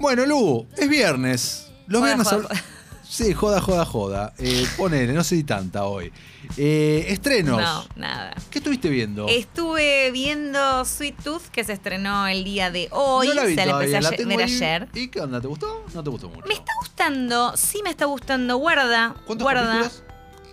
Bueno, 0.00 0.26
Lu, 0.26 0.66
es 0.76 0.88
viernes. 0.88 1.70
Los 1.86 2.00
Joda, 2.00 2.14
viernes. 2.14 2.28
joda. 2.28 2.48
Sí, 3.06 3.32
joda, 3.32 3.60
joda, 3.60 3.84
joda. 3.84 4.32
Eh, 4.38 4.66
ponele, 4.76 5.12
no 5.12 5.22
sé 5.22 5.36
si 5.36 5.44
tanta 5.44 5.84
hoy. 5.84 6.10
Eh, 6.56 7.04
estrenos. 7.10 7.60
No, 7.60 7.86
nada. 7.94 8.34
¿Qué 8.50 8.58
estuviste 8.58 8.88
viendo? 8.88 9.28
Estuve 9.28 10.10
viendo 10.10 10.84
Sweet 10.84 11.22
Tooth, 11.22 11.42
que 11.52 11.62
se 11.62 11.74
estrenó 11.74 12.26
el 12.26 12.42
día 12.42 12.72
de 12.72 12.88
hoy. 12.90 13.28
no 13.28 13.34
la 13.34 13.44
vi 13.44 13.54
se 13.54 13.66
la 13.66 13.72
todavía, 13.72 13.98
empecé 13.98 14.02
la 14.02 14.08
a 14.08 14.12
tengo 14.16 14.36
ver 14.36 14.46
ahí. 14.48 14.54
ayer. 14.56 14.88
¿Y 14.94 15.08
qué 15.08 15.20
onda? 15.20 15.40
¿Te 15.40 15.46
gustó? 15.46 15.84
¿No 15.94 16.02
te 16.02 16.10
gustó 16.10 16.28
mucho? 16.28 16.46
Me 16.48 16.54
está 16.54 16.72
gustando, 16.80 17.56
sí 17.56 17.82
me 17.84 17.90
está 17.90 18.06
gustando. 18.06 18.56
Guarda, 18.56 19.14
¿Cuántos 19.26 19.44
guarda. 19.44 19.62
capítulos? 19.66 20.02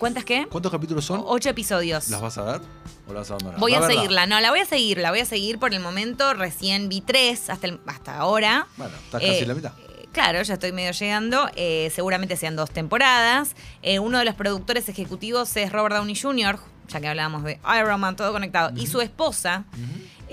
¿Cuántas 0.02 0.24
qué? 0.24 0.48
¿Cuántos 0.50 0.72
capítulos 0.72 1.04
son? 1.04 1.22
Ocho 1.24 1.48
episodios. 1.48 2.08
¿Las 2.08 2.20
vas 2.20 2.36
a 2.36 2.42
ver? 2.42 2.60
¿O 3.06 3.12
las 3.12 3.20
vas 3.22 3.30
a 3.30 3.34
abandonar? 3.34 3.60
Voy 3.60 3.70
La 3.70 3.78
a 3.78 3.80
verdad. 3.82 3.94
seguirla, 3.94 4.26
no, 4.26 4.40
la 4.40 4.50
voy 4.50 4.58
a 4.58 4.64
seguir, 4.64 4.98
la 4.98 5.10
voy 5.12 5.20
a 5.20 5.24
seguir 5.24 5.60
por 5.60 5.72
el 5.72 5.78
momento. 5.78 6.34
Recién 6.34 6.88
vi 6.88 7.02
tres 7.02 7.48
hasta, 7.48 7.68
el- 7.68 7.78
hasta 7.86 8.16
ahora. 8.18 8.66
Bueno, 8.76 8.92
está 8.96 9.20
casi 9.20 9.30
Eh, 9.30 9.38
en 9.42 9.48
la 9.48 9.54
mitad. 9.54 9.72
eh, 9.78 10.08
Claro, 10.10 10.42
ya 10.42 10.54
estoy 10.54 10.72
medio 10.72 10.90
llegando. 10.90 11.48
eh, 11.54 11.92
seguramente 11.94 12.36
sean 12.36 12.56
dos 12.56 12.70
temporadas. 12.72 13.54
Eh, 13.82 14.00
uno 14.00 14.18
de 14.18 14.24
los 14.24 14.34
productores 14.34 14.88
ejecutivos 14.88 15.56
es 15.56 15.70
Robert 15.70 15.94
Downey 15.94 16.16
Jr., 16.20 16.58
ya 16.88 17.00
que 17.00 17.06
hablábamos 17.06 17.44
de 17.44 17.60
Iron 17.78 18.00
Man, 18.00 18.16
todo 18.16 18.32
conectado, 18.32 18.72
y 18.76 18.88
su 18.88 19.00
esposa. 19.02 19.66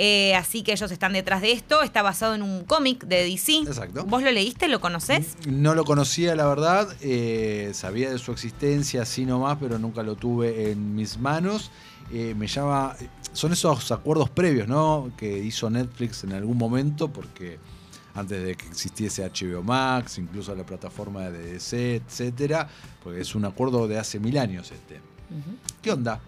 Eh, 0.02 0.34
así 0.36 0.64
que 0.64 0.72
ellos 0.72 0.90
están 0.94 1.12
detrás 1.12 1.42
de 1.42 1.52
esto. 1.52 1.82
Está 1.82 2.02
basado 2.02 2.34
en 2.34 2.42
un 2.42 2.64
cómic 2.64 3.04
de 3.04 3.26
DC. 3.26 3.64
Exacto. 3.68 4.06
¿Vos 4.06 4.24
lo 4.24 4.32
leíste? 4.32 4.70
¿Lo 4.70 4.80
conoces? 4.80 5.36
No 5.46 5.76
lo 5.76 5.84
conocía, 5.84 6.36
la 6.36 6.46
verdad. 6.46 6.88
eh, 7.02 7.72
sabía 7.74 8.10
de 8.10 8.18
su 8.18 8.32
existencia, 8.32 9.02
así 9.02 9.26
nomás, 9.26 9.58
pero 9.60 9.78
nunca 9.78 10.02
lo 10.02 10.16
tuve 10.16 10.72
en 10.72 10.96
mis 10.96 11.18
manos. 11.18 11.70
Eh, 12.14 12.34
me 12.34 12.48
llama. 12.48 12.96
Son 13.34 13.52
esos 13.52 13.92
acuerdos 13.92 14.30
previos, 14.30 14.70
¿no? 14.70 15.12
Que 15.18 15.38
hizo 15.38 15.70
Netflix 15.70 16.24
en 16.24 16.32
algún 16.32 16.58
momento, 16.58 17.10
porque 17.10 17.60
antes 18.16 18.42
de 18.42 18.56
que 18.56 18.68
existiese 18.68 19.30
HBO 19.30 19.64
Max, 19.64 20.18
incluso 20.18 20.56
la 20.56 20.66
plataforma 20.66 21.30
de 21.30 21.54
DC, 21.54 21.98
etcétera, 21.98 22.70
porque 23.04 23.20
es 23.20 23.36
un 23.36 23.44
acuerdo 23.44 23.86
de 23.90 24.00
hace 24.00 24.18
mil 24.18 24.38
años 24.38 24.72
este. 24.72 25.09
¿Qué 25.82 25.92
onda? 25.92 26.20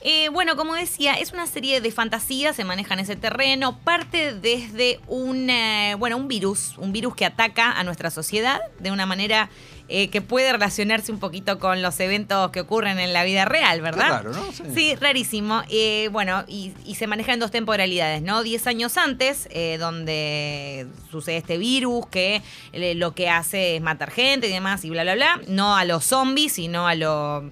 Eh, 0.00 0.28
bueno, 0.30 0.56
como 0.56 0.74
decía, 0.74 1.14
es 1.14 1.32
una 1.32 1.46
serie 1.46 1.80
de 1.80 1.90
fantasía, 1.90 2.52
se 2.52 2.64
maneja 2.64 2.94
en 2.94 3.00
ese 3.00 3.16
terreno, 3.16 3.78
parte 3.78 4.34
desde 4.34 5.00
un, 5.06 5.48
eh, 5.50 5.94
bueno, 5.98 6.16
un 6.16 6.28
virus, 6.28 6.76
un 6.78 6.92
virus 6.92 7.14
que 7.14 7.24
ataca 7.24 7.72
a 7.72 7.84
nuestra 7.84 8.10
sociedad 8.10 8.60
de 8.78 8.90
una 8.90 9.06
manera 9.06 9.48
eh, 9.90 10.10
que 10.10 10.20
puede 10.20 10.52
relacionarse 10.52 11.10
un 11.10 11.18
poquito 11.18 11.58
con 11.58 11.80
los 11.80 11.98
eventos 12.00 12.50
que 12.50 12.60
ocurren 12.60 12.98
en 12.98 13.14
la 13.14 13.24
vida 13.24 13.46
real, 13.46 13.80
¿verdad? 13.80 14.22
Qué 14.22 14.28
raro, 14.28 14.32
¿no? 14.34 14.52
Sí. 14.52 14.62
Sí, 14.74 14.94
rarísimo. 14.96 15.62
Eh, 15.70 16.10
bueno, 16.12 16.44
y, 16.46 16.74
y 16.84 16.96
se 16.96 17.06
maneja 17.06 17.32
en 17.32 17.40
dos 17.40 17.50
temporalidades, 17.50 18.20
¿no? 18.20 18.42
Diez 18.42 18.66
años 18.66 18.98
antes, 18.98 19.48
eh, 19.50 19.78
donde 19.80 20.86
sucede 21.10 21.38
este 21.38 21.56
virus 21.56 22.06
que 22.08 22.42
lo 22.74 23.14
que 23.14 23.30
hace 23.30 23.76
es 23.76 23.82
matar 23.82 24.10
gente 24.10 24.48
y 24.48 24.52
demás 24.52 24.84
y 24.84 24.90
bla, 24.90 25.04
bla, 25.04 25.14
bla. 25.14 25.40
No 25.48 25.74
a 25.74 25.86
los 25.86 26.04
zombies, 26.04 26.52
sino 26.52 26.86
a 26.86 26.94
lo, 26.94 27.50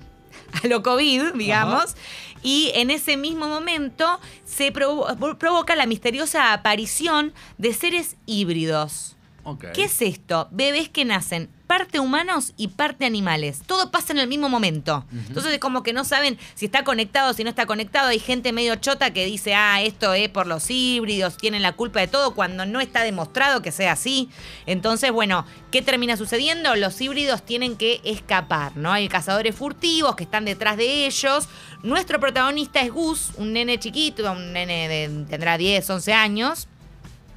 a 0.63 0.67
lo 0.67 0.83
COVID, 0.83 1.35
digamos. 1.35 1.95
Y 2.43 2.71
en 2.75 2.91
ese 2.91 3.17
mismo 3.17 3.49
momento 3.49 4.21
se 4.45 4.73
provo- 4.73 5.37
provoca 5.39 5.75
la 5.75 5.87
misteriosa 5.87 6.53
aparición 6.53 7.33
de 7.59 7.75
seres 7.75 8.17
híbridos. 8.27 9.16
¿Qué 9.75 9.85
es 9.85 10.03
esto? 10.03 10.49
Bebés 10.51 10.89
que 10.89 11.05
nacen 11.05 11.49
parte 11.67 11.99
humanos 12.01 12.53
y 12.57 12.69
parte 12.69 13.05
animales. 13.05 13.63
Todo 13.67 13.91
pasa 13.91 14.13
en 14.13 14.21
el 14.21 14.29
mismo 14.29 14.49
momento. 14.49 15.05
Entonces 15.13 15.53
es 15.53 15.59
como 15.59 15.83
que 15.83 15.93
no 15.93 16.05
saben 16.05 16.39
si 16.55 16.67
está 16.67 16.85
conectado, 16.85 17.33
si 17.33 17.45
no 17.45 17.51
está 17.51 17.67
conectado. 17.67 18.09
Hay 18.09 18.19
gente 18.19 18.53
medio 18.53 18.77
chota 18.77 19.13
que 19.13 19.25
dice, 19.27 19.55
ah, 19.55 19.83
esto 19.83 20.15
es 20.15 20.29
por 20.29 20.47
los 20.47 20.71
híbridos, 20.71 21.37
tienen 21.37 21.63
la 21.63 21.73
culpa 21.73 22.01
de 22.01 22.09
todo, 22.09 22.35
cuando 22.35 22.67
no 22.67 22.81
está 22.81 23.03
demostrado 23.03 23.63
que 23.63 23.73
sea 23.73 23.93
así. 23.93 24.29
Entonces, 24.67 25.11
bueno, 25.11 25.45
¿qué 25.71 25.83
termina 25.83 26.17
sucediendo? 26.17 26.75
Los 26.77 27.01
híbridos 27.01 27.45
tienen 27.45 27.77
que 27.77 28.01
escapar, 28.05 28.77
¿no? 28.77 28.93
Hay 28.93 29.09
cazadores 29.09 29.55
furtivos 29.55 30.17
que 30.17 30.25
están 30.25 30.45
detrás 30.45 30.77
de 30.77 31.07
ellos. 31.07 31.49
Nuestro 31.83 32.21
protagonista 32.21 32.81
es 32.81 32.93
Gus, 32.93 33.31
un 33.37 33.53
nene 33.53 33.79
chiquito, 33.79 34.31
un 34.31 34.53
nene 34.53 34.89
de, 34.89 35.25
tendrá 35.29 35.59
10, 35.59 35.89
11 35.89 36.13
años 36.13 36.69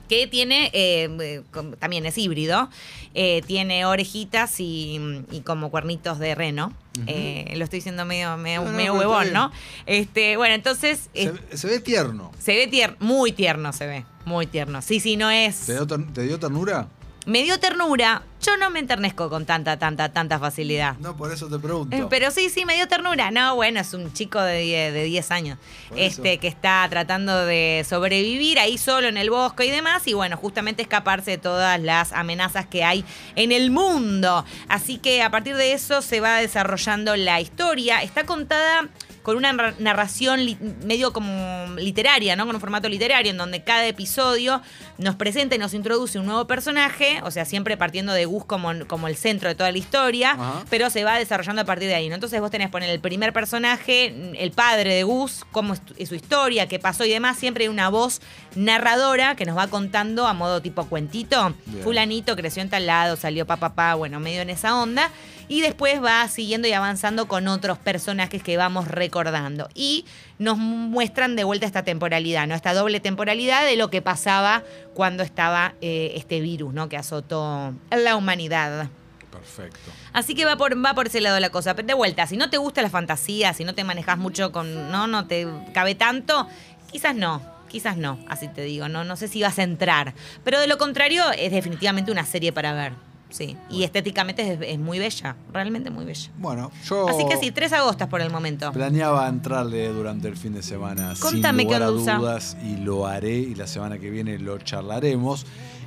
que 0.10 0.28
tiene, 0.28 0.70
eh, 0.74 1.08
eh, 1.22 1.42
también 1.80 2.06
es 2.06 2.18
híbrido, 2.18 2.70
eh, 3.14 3.42
tiene 3.48 3.86
orejitas 3.86 4.60
y, 4.60 5.00
y 5.32 5.42
como 5.42 5.70
cuernitos 5.72 6.20
de 6.20 6.36
reno. 6.36 6.74
Eh, 7.08 7.54
lo 7.56 7.64
estoy 7.64 7.78
diciendo 7.78 8.04
medio, 8.04 8.36
medio, 8.36 8.62
No, 8.64 8.72
no, 8.72 8.78
medio 8.78 8.94
huevón. 8.96 9.32
¿no? 9.32 9.52
Este, 9.86 10.36
bueno, 10.36 10.54
entonces 10.56 11.10
Se, 11.14 11.32
ve- 11.32 11.58
se 11.58 11.68
ve 11.68 11.80
tierno. 11.80 12.32
se 12.40 12.54
ve 12.56 12.68
tierno, 12.68 12.98
muy 13.00 13.32
tierno 13.32 13.72
se 13.72 13.88
ve, 13.88 14.06
muy 14.26 14.48
tierno. 14.48 14.82
Sí, 14.82 15.00
sí, 15.00 15.16
no 15.16 15.30
es... 15.32 15.68
¿Te 15.68 15.74
dio, 15.74 15.88
te 15.88 16.24
dio 16.24 16.38
ternura? 16.40 16.90
Me 17.30 17.44
dio 17.44 17.60
ternura, 17.60 18.24
yo 18.42 18.58
no 18.58 18.72
me 18.72 18.80
enternezco 18.80 19.30
con 19.30 19.46
tanta, 19.46 19.78
tanta, 19.78 20.12
tanta 20.12 20.40
facilidad. 20.40 20.96
No, 20.98 21.16
por 21.16 21.32
eso 21.32 21.48
te 21.48 21.60
pregunto. 21.60 21.96
Eh, 21.96 22.08
Pero 22.10 22.32
sí, 22.32 22.50
sí, 22.50 22.66
me 22.66 22.74
dio 22.74 22.88
ternura. 22.88 23.30
No, 23.30 23.54
bueno, 23.54 23.80
es 23.80 23.94
un 23.94 24.12
chico 24.14 24.42
de 24.42 24.62
10, 24.62 24.94
de 24.94 25.04
10 25.04 25.30
años 25.30 25.60
Por 25.90 26.00
eso. 26.00 26.08
este 26.24 26.40
que 26.40 26.48
está 26.48 26.88
tratando 26.90 27.46
de 27.46 27.86
sobrevivir 27.88 28.58
ahí 28.58 28.80
solo 28.80 29.08
en 29.08 29.18
el 29.18 29.30
bosque 29.30 29.66
y 29.68 29.70
demás. 29.70 30.08
Y 30.08 30.14
bueno, 30.14 30.38
justamente 30.38 30.82
escaparse 30.82 31.32
de 31.32 31.38
todas 31.38 31.80
las 31.80 32.14
amenazas 32.14 32.66
que 32.66 32.84
hay 32.84 33.06
en 33.36 33.52
el 33.52 33.70
mundo. 33.70 34.44
Así 34.68 34.98
que 34.98 35.22
a 35.22 35.30
partir 35.30 35.56
de 35.56 35.74
eso 35.74 36.02
se 36.02 36.22
va 36.22 36.38
desarrollando 36.38 37.16
la 37.16 37.40
historia. 37.42 38.02
Está 38.02 38.26
contada 38.26 38.88
con 39.24 39.38
una 39.38 39.52
narra- 39.54 39.76
narración 39.80 40.58
medio 40.86 41.14
como 41.14 41.66
literaria, 41.78 42.36
¿no? 42.36 42.46
Con 42.46 42.56
un 42.56 42.62
formato 42.62 42.88
literario 42.90 43.32
en 43.32 43.38
donde 43.38 43.64
cada 43.64 43.86
episodio 43.86 44.62
nos 44.98 45.16
presenta 45.16 45.56
y 45.56 45.58
nos 45.58 45.74
introduce 45.74 46.18
un 46.20 46.26
nuevo 46.26 46.48
personaje, 46.48 47.22
o 47.24 47.32
sea, 47.32 47.46
siempre 47.46 47.78
partiendo 47.78 48.14
de 48.14 48.26
Gus 48.26 48.46
como, 48.46 48.72
como 48.88 49.08
el 49.08 49.16
centro 49.16 49.50
de 49.50 49.56
toda 49.56 49.72
la 49.72 49.78
historia, 49.78 50.32
Ajá. 50.32 50.64
pero 50.70 50.90
se 50.90 51.04
va 51.04 51.18
desarrollando 51.20 51.62
a 51.62 51.66
partir 51.66 51.88
de 51.88 51.96
ahí, 51.96 52.10
¿no? 52.10 52.16
Entonces 52.16 52.40
vos 52.42 52.52
tenés 52.52 52.70
poner 52.70 52.90
el 52.90 53.00
primer 53.00 53.34
personaje, 53.34 54.34
el 54.38 54.52
padre 54.52 54.94
de 54.94 55.04
Gus, 55.04 55.46
cómo 55.52 55.74
es, 55.74 56.08
su 56.10 56.16
historia, 56.16 56.68
qué 56.68 56.80
pasó 56.80 57.06
y 57.06 57.10
demás, 57.10 57.38
siempre 57.38 57.66
hay 57.66 57.68
una 57.68 57.90
voz 57.90 58.22
narradora 58.56 59.36
que 59.36 59.46
nos 59.46 59.58
va 59.58 59.68
contando 59.68 60.28
a 60.28 60.34
modo 60.34 60.62
tipo 60.62 60.86
cuentito. 60.86 61.54
Bien. 61.66 61.84
Fulanito 61.84 62.36
creció 62.36 62.62
en 62.62 62.70
tal 62.70 62.86
lado, 62.86 63.16
salió 63.16 63.46
papá, 63.46 63.70
papá, 63.70 63.96
bueno, 63.96 64.20
medio 64.20 64.42
en 64.42 64.50
esa 64.50 64.76
onda. 64.76 65.12
Y 65.50 65.62
después 65.62 66.02
va 66.02 66.26
siguiendo 66.28 66.68
y 66.68 66.74
avanzando 66.74 67.28
con 67.28 67.48
otros 67.48 67.80
personajes 67.80 68.42
que 68.44 68.56
vamos 68.56 68.88
recordando. 68.88 69.68
Y 69.74 70.06
nos 70.38 70.58
muestran 70.58 71.36
de 71.36 71.44
vuelta 71.44 71.66
esta 71.66 71.84
temporalidad, 71.84 72.48
¿no? 72.48 72.56
Esta 72.56 72.74
doble 72.74 73.00
temporalidad 73.00 73.66
de 73.66 73.76
lo 73.76 73.90
que 73.90 74.02
pasaba 74.02 74.64
cuando 74.94 75.24
estaba 75.24 75.74
eh, 75.82 76.14
este 76.16 76.40
virus, 76.40 76.74
¿no? 76.74 76.88
Que 76.88 76.98
azotó 76.98 77.74
la 77.90 78.16
humanidad. 78.16 78.90
Perfecto. 79.32 79.92
Así 80.14 80.36
que 80.36 80.46
va 80.46 80.56
por, 80.56 80.84
va 80.84 80.94
por 80.94 81.08
ese 81.08 81.20
lado 81.20 81.40
la 81.40 81.50
cosa. 81.50 81.76
Pero 81.76 81.88
de 81.88 81.94
vuelta, 81.96 82.28
si 82.28 82.38
no 82.38 82.52
te 82.52 82.58
gusta 82.58 82.84
la 82.84 82.90
fantasía, 82.90 83.54
si 83.54 83.64
no 83.64 83.74
te 83.74 83.84
manejas 83.84 84.20
mucho 84.20 84.52
con. 84.52 84.92
no, 84.92 85.08
no 85.08 85.26
te 85.28 85.48
cabe 85.74 85.96
tanto, 85.96 86.48
quizás 86.92 87.16
no. 87.16 87.42
Quizás 87.70 87.98
no, 87.98 88.20
así 88.28 88.48
te 88.48 88.64
digo. 88.64 88.90
No, 88.90 89.04
no 89.04 89.16
sé 89.16 89.28
si 89.28 89.42
vas 89.42 89.60
a 89.60 89.64
entrar. 89.64 90.14
Pero 90.44 90.60
de 90.60 90.68
lo 90.68 90.78
contrario, 90.78 91.24
es 91.32 91.52
definitivamente 91.52 92.12
una 92.12 92.26
serie 92.26 92.52
para 92.52 92.74
ver. 92.74 93.09
Sí. 93.30 93.56
Y 93.70 93.84
estéticamente 93.84 94.54
es, 94.54 94.60
es 94.62 94.80
muy 94.80 94.98
bella. 95.00 95.36
Realmente 95.54 95.90
muy 95.92 96.04
bella. 96.06 96.32
Bueno, 96.38 96.72
yo 96.86 97.08
Así 97.08 97.26
que 97.28 97.38
sí, 97.38 97.52
tres 97.52 97.72
agostas 97.74 98.08
por 98.08 98.22
el 98.22 98.32
momento. 98.32 98.72
planeaba 98.72 99.28
entrarle 99.28 99.90
durante 99.90 100.28
el 100.28 100.36
fin 100.36 100.54
de 100.54 100.64
semana 100.64 101.14
Contame, 101.20 101.64
sin 101.64 101.68
lugar 101.72 101.82
¿qué 101.82 101.88
onda? 101.88 102.18
dudas 102.18 102.58
y 102.64 102.78
lo 102.78 103.06
haré 103.06 103.36
y 103.38 103.56
la 103.56 103.68
semana 103.68 104.00
que 104.00 104.10
viene 104.10 104.40
lo 104.40 104.58
charlaremos. 104.58 105.46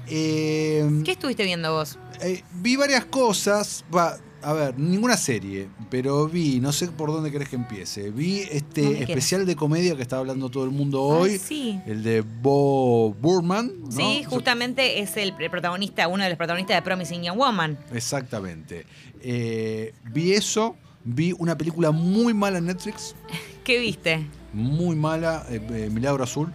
Eh, 0.09 1.03
¿Qué 1.05 1.13
estuviste 1.13 1.45
viendo 1.45 1.73
vos? 1.73 1.99
eh, 2.21 2.43
vi 2.55 2.77
varias 2.77 3.05
cosas, 3.07 3.85
va, 3.95 4.17
a 4.43 4.53
ver, 4.53 4.79
ninguna 4.79 5.17
serie, 5.17 5.69
pero 5.91 6.29
vi, 6.29 6.61
no 6.61 6.73
sé 6.73 6.89
por 6.89 7.11
dónde 7.13 7.31
querés 7.31 7.49
que 7.49 7.57
empiece, 7.57 8.11
vi 8.11 8.41
este 8.51 9.03
especial 9.03 9.47
de 9.47 9.57
comedia 9.57 9.97
que 9.97 10.03
está 10.03 10.19
hablando 10.19 10.49
todo 10.51 10.65
el 10.65 10.71
mundo 10.71 11.03
hoy, 11.03 11.31
Ay, 11.33 11.39
sí. 11.39 11.81
el 11.87 12.03
de 12.03 12.21
Bo 12.23 13.13
Burman, 13.15 13.73
¿no? 13.85 13.91
Sí, 13.91 14.25
justamente 14.25 15.01
es 15.01 15.17
el 15.17 15.35
protagonista, 15.35 16.09
uno 16.09 16.23
de 16.25 16.31
los 16.31 16.39
protagonistas 16.39 16.77
de 16.77 16.83
Promising 16.83 17.23
Young 17.23 17.39
Woman. 17.39 17.79
Exactamente. 17.93 18.87
Eh, 19.21 19.93
vi 20.13 20.33
eso, 20.33 20.77
vi 21.05 21.35
una 21.39 21.57
película 21.57 21.91
muy 21.91 22.35
mala 22.35 22.59
en 22.59 22.67
Netflix, 22.67 23.15
¿Qué 23.65 23.79
viste? 23.79 24.27
muy 24.53 24.97
mala, 24.97 25.47
eh, 25.51 25.61
eh, 25.71 25.89
Milagro 25.91 26.25
Azul, 26.25 26.53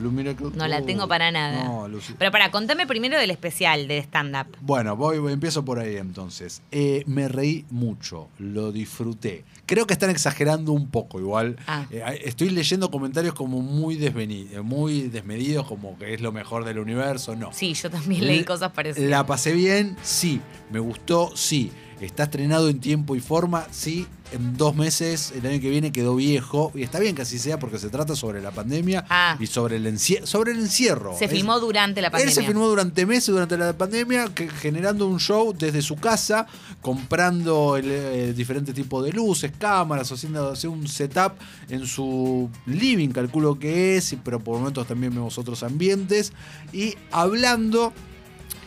Blue 0.00 0.10
Miracle. 0.10 0.48
No 0.54 0.66
la 0.66 0.82
tengo 0.82 1.06
para 1.08 1.30
nada. 1.30 1.64
No, 1.64 1.88
Lucy. 1.88 2.14
Pero 2.18 2.30
para, 2.30 2.50
contame 2.50 2.86
primero 2.86 3.18
del 3.18 3.30
especial, 3.30 3.86
del 3.88 4.02
stand-up. 4.02 4.56
Bueno, 4.60 4.96
voy, 4.96 5.18
voy- 5.18 5.32
empiezo 5.32 5.64
por 5.64 5.78
ahí 5.78 5.96
entonces. 5.96 6.62
Eh, 6.72 7.04
me 7.06 7.28
reí 7.28 7.64
mucho, 7.70 8.28
lo 8.38 8.72
disfruté. 8.72 9.44
Creo 9.66 9.86
que 9.86 9.92
están 9.92 10.10
exagerando 10.10 10.72
un 10.72 10.88
poco, 10.88 11.20
igual. 11.20 11.56
Ah. 11.66 11.86
Eh, 11.90 12.22
estoy 12.24 12.50
leyendo 12.50 12.90
comentarios 12.90 13.34
como 13.34 13.60
muy, 13.62 13.96
eh, 14.04 14.60
muy 14.62 15.02
desmedidos, 15.02 15.66
como 15.66 15.96
que 15.98 16.14
es 16.14 16.20
lo 16.20 16.32
mejor 16.32 16.64
del 16.64 16.78
universo. 16.80 17.36
No. 17.36 17.52
Sí, 17.52 17.74
yo 17.74 17.88
también 17.90 18.26
leí 18.26 18.42
cosas 18.44 18.72
parecidas. 18.72 19.08
¿La 19.08 19.24
pasé 19.26 19.52
bien? 19.52 19.96
Sí. 20.02 20.40
¿Me 20.72 20.80
gustó? 20.80 21.30
Sí. 21.36 21.70
Está 22.06 22.24
estrenado 22.24 22.68
en 22.68 22.80
tiempo 22.80 23.14
y 23.16 23.20
forma, 23.20 23.66
sí, 23.70 24.06
en 24.32 24.56
dos 24.56 24.76
meses, 24.76 25.32
el 25.36 25.44
año 25.44 25.60
que 25.60 25.70
viene 25.70 25.90
quedó 25.90 26.14
viejo, 26.14 26.70
y 26.74 26.82
está 26.82 27.00
bien 27.00 27.16
que 27.16 27.22
así 27.22 27.36
sea 27.38 27.58
porque 27.58 27.78
se 27.80 27.88
trata 27.88 28.14
sobre 28.14 28.40
la 28.40 28.52
pandemia 28.52 29.04
Ah. 29.10 29.36
y 29.40 29.46
sobre 29.48 29.76
el, 29.76 29.98
sobre 29.98 30.52
el 30.52 30.60
encierro. 30.60 31.16
Se 31.18 31.26
filmó 31.26 31.58
durante 31.58 32.00
la 32.00 32.06
él 32.08 32.12
pandemia. 32.12 32.34
se 32.34 32.42
filmó 32.44 32.68
durante 32.68 33.06
meses, 33.06 33.26
durante 33.26 33.56
la 33.58 33.76
pandemia, 33.76 34.26
que- 34.32 34.48
generando 34.48 35.08
un 35.08 35.18
show 35.18 35.52
desde 35.52 35.82
su 35.82 35.96
casa, 35.96 36.46
comprando 36.80 37.76
el, 37.76 37.86
eh, 37.88 38.32
diferentes 38.32 38.74
tipos 38.74 39.04
de 39.04 39.12
luces, 39.12 39.52
cámaras, 39.58 40.10
haciendo, 40.12 40.50
haciendo 40.52 40.78
un 40.78 40.86
setup 40.88 41.32
en 41.68 41.86
su 41.86 42.48
living, 42.66 43.08
calculo 43.08 43.58
que 43.58 43.96
es, 43.96 44.14
pero 44.24 44.38
por 44.38 44.58
momentos 44.58 44.86
también 44.86 45.12
vemos 45.14 45.38
otros 45.38 45.62
ambientes, 45.62 46.32
y 46.72 46.94
hablando 47.10 47.92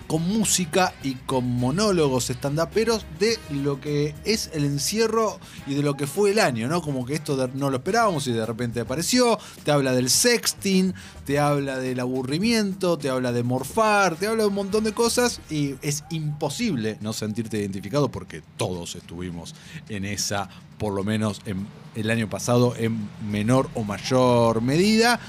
con 0.07 0.21
música 0.27 0.93
y 1.03 1.15
con 1.15 1.45
monólogos 1.49 2.29
stand-uperos 2.29 3.05
de 3.19 3.39
lo 3.51 3.79
que 3.81 4.13
es 4.25 4.49
el 4.53 4.65
encierro 4.65 5.39
y 5.65 5.73
de 5.75 5.81
lo 5.81 5.95
que 5.95 6.07
fue 6.07 6.31
el 6.31 6.39
año, 6.39 6.67
¿no? 6.67 6.81
Como 6.81 7.05
que 7.05 7.13
esto 7.15 7.35
de- 7.37 7.47
no 7.53 7.69
lo 7.69 7.77
esperábamos 7.77 8.27
y 8.27 8.31
de 8.31 8.45
repente 8.45 8.79
apareció, 8.81 9.39
te 9.63 9.71
habla 9.71 9.93
del 9.93 10.09
sexting, 10.09 10.93
te 11.25 11.39
habla 11.39 11.77
del 11.77 11.99
aburrimiento, 11.99 12.97
te 12.97 13.09
habla 13.09 13.31
de 13.31 13.43
morfar, 13.43 14.15
te 14.17 14.27
habla 14.27 14.43
de 14.43 14.49
un 14.49 14.55
montón 14.55 14.83
de 14.83 14.93
cosas 14.93 15.39
y 15.49 15.75
es 15.81 16.03
imposible 16.11 16.97
no 17.01 17.13
sentirte 17.13 17.57
identificado 17.59 18.09
porque 18.11 18.41
todos 18.57 18.95
estuvimos 18.95 19.55
en 19.89 20.05
esa, 20.05 20.49
por 20.77 20.93
lo 20.93 21.03
menos 21.03 21.41
en 21.45 21.65
el 21.95 22.09
año 22.09 22.29
pasado, 22.29 22.75
en 22.77 23.07
menor 23.29 23.69
o 23.75 23.83
mayor 23.83 24.61
medida. 24.61 25.19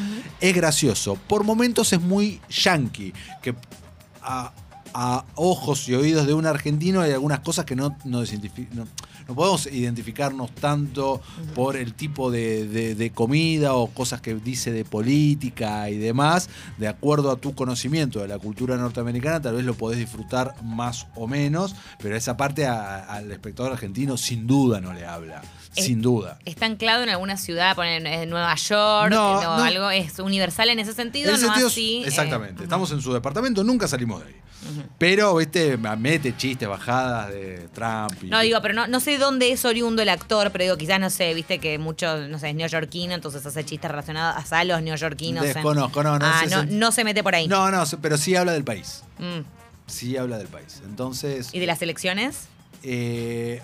Es 0.41 0.55
gracioso, 0.55 1.17
por 1.29 1.45
momentos 1.45 1.93
es 1.93 2.01
muy 2.01 2.41
yankee, 2.51 3.13
que 3.43 3.55
a, 4.23 4.53
a 4.95 5.25
ojos 5.35 5.89
y 5.89 5.95
oídos 5.95 6.27
de 6.27 6.35
un 6.35 6.47
argentino 6.47 7.01
hay 7.01 7.13
algunas 7.13 7.41
cosas 7.41 7.65
que 7.65 7.75
no, 7.77 7.97
no, 8.05 8.23
no- 8.73 8.87
no 9.29 9.35
podemos 9.35 9.67
identificarnos 9.67 10.55
tanto 10.55 11.21
por 11.55 11.77
el 11.77 11.95
tipo 11.95 12.31
de, 12.31 12.67
de- 12.69 12.95
de 12.95 13.11
comida 13.11 13.75
o 13.75 13.89
cosas 13.89 14.21
que 14.21 14.35
dice 14.35 14.73
de 14.73 14.85
política 14.85 15.89
y 15.91 15.97
demás. 15.99 16.49
De 16.79 16.89
acuerdo 16.89 17.31
a 17.31 17.37
tu 17.37 17.55
conocimiento 17.55 18.21
de 18.21 18.29
la 18.29 18.39
cultura 18.39 18.77
norteamericana, 18.77 19.41
tal 19.41 19.57
vez 19.57 19.65
lo 19.65 19.75
podés 19.75 19.99
disfrutar 19.99 20.55
más 20.63 21.07
o 21.15 21.27
menos, 21.27 21.75
pero 21.99 22.17
esa 22.17 22.37
parte 22.37 22.67
a- 22.67 23.05
al 23.05 23.31
espectador 23.33 23.73
argentino 23.73 24.17
sin 24.17 24.47
duda 24.47 24.81
no 24.81 24.93
le 24.93 25.05
habla. 25.07 25.43
Eh, 25.77 25.83
Sin 25.83 26.01
duda. 26.03 26.39
¿Está 26.45 26.67
anclado 26.67 27.03
en 27.03 27.09
alguna 27.09 27.37
ciudad, 27.37 27.75
poner 27.75 28.07
en 28.07 28.31
Nueva 28.31 28.55
York? 28.55 29.11
No, 29.11 29.43
No, 29.43 29.57
no. 29.59 29.65
algo 29.65 29.91
es 29.91 30.21
universal 30.21 30.69
en 30.69 30.79
ese 30.79 30.93
sentido, 30.93 31.31
En 31.31 31.35
ese 31.35 31.47
no 31.47 31.51
sentido, 31.51 31.67
así. 31.67 32.03
eh, 32.05 32.07
exactamente. 32.09 32.63
Estamos 32.63 32.93
en 32.93 33.01
su 33.01 33.13
departamento, 33.13 33.65
nunca 33.65 33.89
salimos 33.89 34.21
de 34.23 34.29
ahí. 34.29 34.35
Pero, 34.99 35.35
viste, 35.37 35.77
mete 35.77 36.37
chistes, 36.37 36.69
bajadas 36.69 37.29
de 37.31 37.69
Trump. 37.75 38.13
Y, 38.23 38.29
No, 38.29 38.41
digo, 38.41 38.61
pero 38.63 38.73
no, 38.73 38.87
no 38.87 39.01
sé 39.15 39.19
dónde 39.19 39.53
es 39.53 39.65
oriundo 39.65 40.03
el 40.03 40.09
actor, 40.09 40.51
pero 40.53 40.65
digo, 40.65 40.77
quizás, 40.77 40.99
no 41.01 41.11
sé, 41.11 41.33
viste 41.35 41.59
que 41.59 41.79
mucho, 41.79 42.29
no 42.29 42.39
sé, 42.39 42.51
es 42.51 42.55
neoyorquino, 42.55 43.15
entonces 43.15 43.45
hace 43.45 43.65
chistes 43.65 43.91
relacionados 43.91 44.53
a 44.53 44.65
los 44.65 44.83
neoyorquinos. 44.83 45.45
en- 45.45 45.55
Desconozco, 45.55 46.03
no, 46.03 46.19
no 46.19 46.27
Ah, 46.27 46.41
sé 46.45 46.51
no, 46.55 46.63
si- 46.63 46.69
no 46.75 46.93
se 46.93 47.05
mete 47.05 47.23
por 47.23 47.35
ahí. 47.35 47.49
No, 47.49 47.71
no, 47.71 47.85
pero 48.03 48.17
sí 48.19 48.35
habla 48.37 48.53
del 48.53 48.65
país. 48.65 49.03
Mm. 49.19 49.41
Sí 49.87 50.17
habla 50.17 50.39
del 50.39 50.49
país. 50.49 50.81
Entonces, 50.85 51.51
¿Y 51.53 51.59
de 51.61 51.67
las 51.67 51.81
elecciones? 51.83 52.49
eh, 52.83 53.63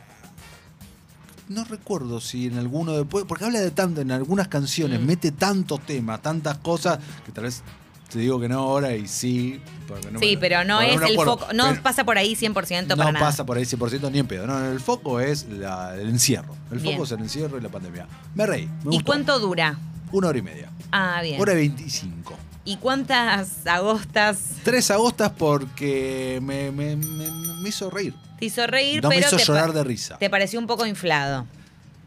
no 1.48 1.64
recuerdo 1.64 2.20
si 2.20 2.46
en 2.46 2.58
alguno 2.58 2.92
de... 2.92 3.04
Porque 3.04 3.44
habla 3.44 3.60
de 3.60 3.72
tanto, 3.72 4.00
en 4.02 4.12
algunas 4.12 4.46
canciones, 4.48 5.00
Mm. 5.00 5.04
mete 5.06 5.32
tantos 5.32 5.80
temas, 5.84 6.22
tantas 6.22 6.58
cosas, 6.58 7.00
que 7.26 7.32
tal 7.32 7.44
vez 7.44 7.62
te 8.10 8.18
digo 8.18 8.40
que 8.40 8.48
no 8.48 8.58
ahora 8.58 8.94
y 8.94 9.06
sí. 9.08 9.60
porque 9.88 10.10
no 10.10 10.18
sí, 10.18 10.32
me- 10.34 10.38
pero 10.38 10.64
no 10.64 10.80
es 10.80 11.00
el 11.00 11.14
foco, 11.16 11.46
no 11.54 11.74
pasa 11.82 12.04
por 12.04 12.18
ahí 12.18 12.34
100% 12.34 12.52
para 12.88 13.04
no 13.04 13.12
nada. 13.12 13.20
pasa 13.26 13.46
por 13.46 13.56
ahí 13.56 13.64
100% 13.64 14.10
ni 14.10 14.18
en 14.18 14.26
pedo. 14.26 14.46
No, 14.46 14.64
el 14.70 14.80
foco 14.80 15.20
es 15.20 15.46
la- 15.48 15.94
el 15.96 16.08
encierro. 16.08 16.54
El 16.70 16.78
Bien. 16.80 16.94
foco 16.94 17.04
es 17.04 17.12
el 17.12 17.20
encierro 17.20 17.58
y 17.58 17.60
la 17.60 17.68
pandemia. 17.68 18.06
Me 18.34 18.46
reí. 18.46 18.68
Me 18.84 18.96
¿Y 18.96 19.00
cuánto 19.00 19.38
dura? 19.38 19.78
Una 20.12 20.28
hora 20.28 20.38
y 20.38 20.42
media. 20.42 20.70
Ah, 20.92 21.20
bien. 21.22 21.40
Hora 21.40 21.52
y 21.52 21.56
25. 21.56 22.34
¿Y 22.64 22.76
cuántas 22.76 23.66
agostas 23.66 24.38
Tres 24.64 24.90
agostas 24.90 25.30
porque 25.38 26.40
me, 26.42 26.70
me- 26.70 26.96
me- 26.96 27.30
me 27.62 27.68
hizo 27.68 27.88
reír. 27.90 28.14
te 28.38 28.46
hizo 28.46 28.66
reír, 28.66 29.02
No 29.02 29.08
me 29.08 29.18
hizo 29.18 29.36
te, 29.36 29.44
llorar 29.44 29.72
de 29.72 29.82
risa. 29.84 30.18
te 30.18 30.28
pareció 30.30 30.58
un 30.58 30.66
poco 30.66 30.84
inflado? 30.86 31.46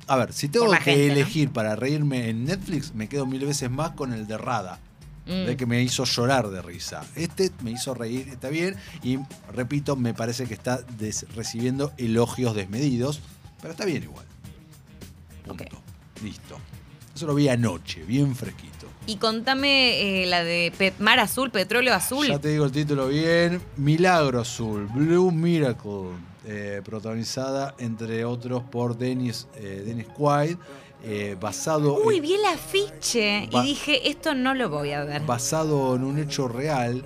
A 0.08 0.16
ver, 0.18 0.34
si 0.34 0.50
tengo 0.50 0.70
que 0.70 0.78
gente, 0.78 1.08
¿no? 1.08 1.14
elegir 1.14 1.50
para 1.52 1.76
reírme 1.76 2.30
en 2.30 2.44
Netflix, 2.46 2.94
me 2.94 3.08
quedo 3.08 3.26
mil 3.26 3.46
veces 3.46 3.72
más 3.72 3.92
con 3.92 4.12
el 4.14 4.28
de 4.28 4.38
Rada. 4.38 4.80
Mm. 5.26 5.46
De 5.46 5.56
que 5.58 5.66
me 5.66 5.82
hizo 5.82 6.04
llorar 6.04 6.50
de 6.50 6.62
risa. 6.62 7.02
Este 7.16 7.50
me 7.64 7.72
hizo 7.72 7.94
reír, 7.94 8.28
está 8.30 8.50
bien. 8.50 8.76
Y 9.04 9.20
repito, 9.54 9.96
me 9.96 10.14
parece 10.14 10.46
que 10.46 10.54
está 10.54 10.84
recibiendo 11.36 11.94
elogios 11.98 12.56
desmedidos. 12.56 13.22
Pero 13.62 13.72
está 13.72 13.86
bien 13.86 14.04
igual. 14.04 14.26
Punto. 15.46 15.66
Listo. 16.24 16.58
Eso 17.16 17.28
lo 17.28 17.36
vi 17.36 17.48
anoche, 17.48 18.04
bien 18.04 18.36
fresquito. 18.36 18.88
Y 19.06 19.18
contame 19.18 20.24
eh, 20.24 20.26
la 20.26 20.44
de 20.44 20.74
Pe- 20.78 20.94
Mar 21.00 21.20
Azul, 21.20 21.52
Petróleo 21.52 21.94
Azul. 21.94 22.28
Ya 22.28 22.40
te 22.40 22.50
digo 22.50 22.66
el 22.66 22.72
título 22.72 23.08
bien. 23.08 23.62
Milagro 23.78 24.42
Azul, 24.42 24.88
Blue 24.94 25.32
Miracle. 25.32 26.12
eh, 26.46 26.82
protagonizada 26.84 27.74
entre 27.78 28.26
otros 28.26 28.64
por 28.64 28.98
Dennis, 28.98 29.48
eh, 29.56 29.84
Dennis 29.86 30.08
Quaid. 30.08 30.58
Eh, 31.04 31.36
basado, 31.40 32.00
Uy, 32.04 32.18
en, 32.18 32.22
vi 32.22 32.34
el 32.36 32.46
afiche 32.46 33.50
y 33.52 33.62
dije, 33.62 34.10
esto 34.10 34.34
no 34.34 34.54
lo 34.54 34.70
voy 34.70 34.92
a 34.92 35.04
ver. 35.04 35.22
basado 35.24 35.96
en 35.96 36.04
un 36.04 36.18
hecho 36.18 36.48
real. 36.48 37.04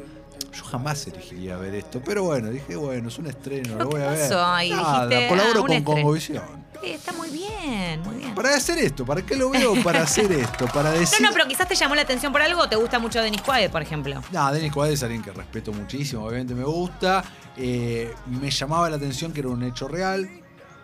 Yo 0.54 0.64
jamás 0.64 1.06
elegiría 1.08 1.58
ver 1.58 1.76
esto, 1.76 2.02
pero 2.04 2.24
bueno, 2.24 2.50
dije, 2.50 2.76
bueno, 2.76 3.10
es 3.10 3.18
un 3.20 3.28
estreno, 3.28 3.74
¿Pero 3.74 3.84
lo 3.84 3.90
voy 3.90 4.02
a 4.02 4.10
ver. 4.10 4.34
ahí? 4.34 4.70
Nada, 4.72 5.08
Dijiste, 5.08 5.28
colaboro 5.28 5.64
ah, 5.64 5.68
con. 5.68 5.84
Congovisión. 5.84 6.68
Está 6.84 7.12
muy 7.14 7.30
bien, 7.30 8.02
muy 8.04 8.16
bien. 8.18 8.36
Para 8.36 8.56
hacer 8.56 8.78
esto, 8.78 9.06
¿para 9.06 9.22
qué 9.24 9.36
lo 9.36 9.50
veo? 9.50 9.74
Para 9.84 10.04
hacer 10.04 10.32
esto, 10.32 10.68
para 10.68 10.92
decir... 10.92 11.20
No, 11.22 11.30
no, 11.30 11.34
pero 11.34 11.48
quizás 11.48 11.68
te 11.68 11.76
llamó 11.76 11.96
la 11.96 12.04
atención 12.04 12.32
por 12.32 12.42
algo 12.42 12.70
te 12.70 12.76
gusta 12.76 13.00
mucho 13.00 13.22
Denis 13.22 13.42
Quaid, 13.42 13.72
por 13.72 13.82
ejemplo. 13.82 14.22
No, 14.32 14.52
Dennis 14.54 14.72
Quaid 14.72 14.94
es 14.94 15.04
alguien 15.04 15.24
que 15.24 15.32
respeto 15.32 15.74
muchísimo, 15.74 16.26
obviamente 16.26 16.54
me 16.54 16.64
gusta. 16.64 17.24
Eh, 17.58 18.14
me 18.28 18.52
llamaba 18.52 18.90
la 18.90 18.98
atención 18.98 19.34
que 19.34 19.40
era 19.40 19.50
un 19.50 19.64
hecho 19.64 19.88
real, 19.88 20.30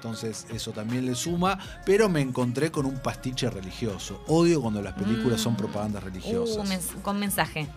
entonces 0.04 0.46
eso 0.54 0.72
también 0.72 1.06
le 1.06 1.16
suma, 1.16 1.58
pero 1.86 2.10
me 2.10 2.20
encontré 2.20 2.72
con 2.72 2.86
un 2.86 3.00
pastiche 3.00 3.50
religioso. 3.50 4.22
Odio 4.28 4.62
cuando 4.62 4.82
las 4.82 4.94
películas 4.96 5.40
son 5.40 5.54
Mm. 5.54 5.58
propagandas 5.58 6.04
religiosas. 6.04 6.58
Uh, 6.58 6.64
mens- 6.64 7.02
con 7.02 7.18
mensaje. 7.20 7.68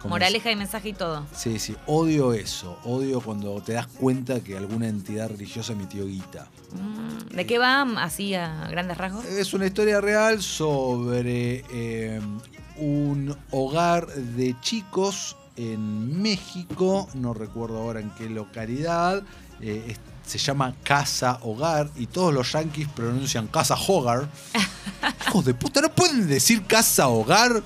Con 0.00 0.08
Moraleja 0.10 0.50
y 0.50 0.56
mensaje 0.56 0.90
y 0.90 0.92
todo. 0.94 1.26
Sí, 1.34 1.58
sí, 1.58 1.76
odio 1.86 2.32
eso. 2.32 2.78
Odio 2.84 3.20
cuando 3.20 3.60
te 3.62 3.74
das 3.74 3.86
cuenta 3.86 4.40
que 4.40 4.56
alguna 4.56 4.88
entidad 4.88 5.28
religiosa 5.30 5.72
emitió 5.74 6.06
guita. 6.06 6.46
Mm, 6.72 7.34
¿De 7.36 7.46
qué 7.46 7.58
va? 7.58 7.82
Así 8.02 8.34
a 8.34 8.66
grandes 8.70 8.96
rasgos. 8.96 9.24
Es 9.26 9.52
una 9.54 9.66
historia 9.66 10.00
real 10.00 10.42
sobre 10.42 11.64
eh, 11.70 12.20
un 12.78 13.36
hogar 13.50 14.06
de 14.06 14.56
chicos 14.62 15.36
en 15.56 16.20
México, 16.22 17.08
no 17.14 17.32
recuerdo 17.34 17.78
ahora 17.78 18.00
en 18.00 18.10
qué 18.10 18.28
localidad, 18.28 19.22
eh, 19.60 19.96
se 20.26 20.38
llama 20.38 20.74
Casa 20.82 21.38
Hogar 21.42 21.88
y 21.96 22.06
todos 22.06 22.32
los 22.32 22.50
yanquis 22.52 22.88
pronuncian 22.88 23.46
Casa 23.48 23.76
Hogar. 23.76 24.28
Hijos 25.28 25.44
de 25.44 25.54
puta, 25.54 25.80
¿no 25.80 25.90
pueden 25.90 26.26
decir 26.28 26.64
Casa 26.66 27.08
Hogar? 27.08 27.62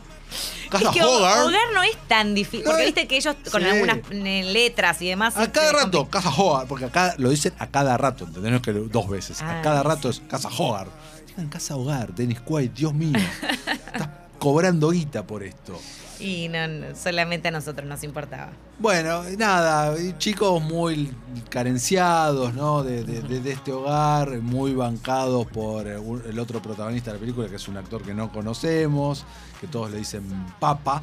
Casa 0.69 0.91
es 0.91 0.91
que 0.91 1.03
Hogar. 1.03 1.45
hogar 1.45 1.63
no 1.73 1.83
es 1.83 1.97
tan 2.07 2.35
difícil. 2.35 2.63
Porque 2.65 2.81
No, 2.81 2.85
viste 2.87 3.09
que 3.09 3.17
ellos 3.17 3.35
con 3.51 3.63
sí. 3.63 3.69
algunas 3.69 3.99
eh, 4.11 4.43
letras 4.45 5.01
y 5.01 5.09
demás. 5.09 5.37
A 5.37 5.51
cada 5.51 5.69
se 5.71 5.73
rato, 5.73 6.09
Casa 6.11 6.29
Hogar, 6.31 6.67
porque 6.67 6.85
acá 6.85 7.15
lo 7.17 7.31
dicen 7.31 7.55
a 7.59 7.69
cada 7.69 7.97
rato, 7.97 8.25
¿entendés? 8.25 8.51
No 8.51 8.57
es 8.59 8.63
que 8.63 8.73
dos 8.73 9.09
veces. 9.09 9.41
A 9.41 9.61
Ah, 9.61 9.63
cada 9.63 9.83
rato 9.83 10.11
es 10.11 10.21
Casa 10.29 10.49
Hogar. 10.59 10.89
Digan 11.27 11.49
Casa 11.49 11.77
Hogar, 11.77 12.15
Dennis 12.15 12.41
Quaid, 12.41 12.71
Dios 12.73 12.93
mío. 12.93 13.19
Estás 13.93 14.09
cobrando 14.39 14.91
guita 14.91 15.27
por 15.27 15.43
esto. 15.43 15.81
Y 16.21 16.49
no, 16.49 16.67
no, 16.69 16.97
solamente 16.97 17.49
a 17.49 17.51
nosotros 17.51 17.87
nos 17.89 18.03
importaba. 18.05 18.51
Bueno, 18.79 19.23
nada, 19.37 19.95
chicos 20.19 20.63
muy 20.63 21.11
carenciados, 21.49 22.55
¿no? 22.55 22.83
De, 22.83 23.05
de- 23.05 23.23
de- 23.23 23.41
de 23.41 23.53
este 23.53 23.73
hogar, 23.73 24.39
muy 24.41 24.73
bancados 24.75 25.47
por 25.47 25.87
eh, 25.87 25.97
el 26.29 26.39
otro 26.39 26.61
protagonista 26.63 27.11
de 27.13 27.17
la 27.17 27.21
película, 27.21 27.49
que 27.49 27.57
es 27.57 27.69
un 27.69 27.77
actor 27.77 28.03
que 28.03 28.15
no 28.15 28.31
conocemos, 28.33 29.25
que 29.61 29.67
todos 29.67 29.91
le 29.91 29.99
dicen 29.99 30.23
Papa. 30.61 31.03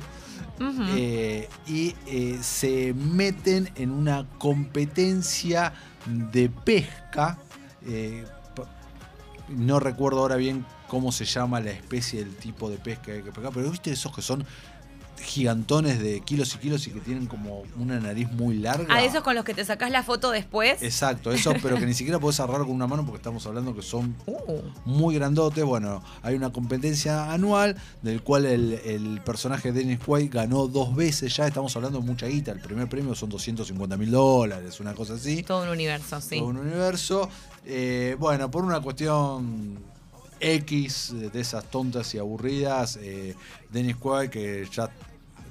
Eh, 0.96 1.50
y 1.68 1.94
eh, 2.08 2.38
se 2.42 2.94
meten 2.94 3.70
en 3.76 3.92
una 3.92 4.26
competencia 4.38 5.74
de 6.06 6.50
pesca. 6.50 7.38
eh, 7.86 8.26
no 9.50 9.80
recuerdo 9.80 10.22
ahora 10.22 10.38
bien 10.38 10.66
cómo 10.88 11.12
se 11.12 11.26
llama 11.26 11.60
la 11.60 11.70
especie 11.72 12.24
del 12.24 12.36
tipo 12.36 12.70
de 12.70 12.78
pesca 12.78 13.04
que 13.06 13.12
hay 13.14 13.22
que 13.22 13.32
pescar, 13.32 13.52
pero 13.54 13.70
viste 13.70 13.92
esos 13.92 14.14
que 14.16 14.22
son 14.24 14.44
gigantones 15.22 16.00
de 16.00 16.20
kilos 16.22 16.54
y 16.56 16.58
kilos 16.60 16.86
y 16.88 16.92
que 16.92 17.00
tienen 17.00 17.26
como 17.28 17.64
una 17.80 18.00
nariz 18.00 18.32
muy 18.32 18.56
larga. 18.58 18.94
A 18.94 19.04
esos 19.04 19.22
con 19.24 19.36
los 19.36 19.44
que 19.46 19.54
te 19.54 19.66
sacás 19.66 19.92
la 19.92 20.04
foto 20.04 20.32
después. 20.32 20.82
Exacto, 20.84 21.32
esos, 21.32 21.56
pero 21.62 21.78
que 21.78 21.86
ni 21.86 21.94
siquiera 21.94 22.20
podés 22.20 22.40
agarrar 22.40 22.62
con 22.62 22.72
una 22.72 22.88
mano 22.88 23.04
porque 23.06 23.18
estamos 23.18 23.46
hablando 23.46 23.76
que 23.76 23.82
son 23.82 24.16
Uh. 24.26 24.62
muy 24.86 25.16
grandotes. 25.16 25.64
Bueno, 25.64 26.04
hay 26.22 26.36
una 26.36 26.52
competencia 26.52 27.32
anual 27.32 27.76
del 28.02 28.22
cual 28.22 28.46
el, 28.46 28.74
el 28.86 29.22
personaje 29.22 29.72
de 29.72 29.80
Dennis 29.80 30.00
Quaid 30.00 30.32
ganó 30.32 30.68
dos 30.68 30.96
veces 30.96 31.36
ya. 31.36 31.48
Estamos 31.48 31.76
hablando 31.76 32.00
de 32.00 32.06
mucha 32.06 32.28
guita. 32.28 32.52
El 32.52 32.60
primer 32.60 32.88
premio 32.90 33.16
son 33.16 33.30
250 33.30 33.98
mil 33.98 34.12
dólares, 34.12 34.80
una 34.80 34.94
cosa 34.94 35.14
así. 35.16 35.44
Todo 35.44 35.64
un 35.64 35.70
universo, 35.70 36.22
sí. 36.22 36.38
Todo 36.40 36.50
un 36.50 36.58
universo. 36.58 37.30
Eh, 37.66 38.16
bueno, 38.20 38.52
por 38.52 38.64
una 38.64 38.80
cuestión 38.82 39.80
X 40.40 41.14
de 41.32 41.40
esas 41.42 41.64
tontas 41.66 42.14
y 42.16 42.18
aburridas, 42.20 42.98
eh, 43.02 43.36
Dennis 43.72 43.96
Quaid, 43.96 44.30
que 44.30 44.68
ya 44.72 44.90